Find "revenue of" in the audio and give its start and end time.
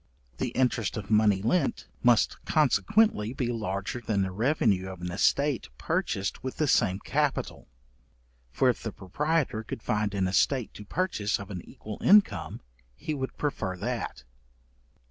4.31-4.99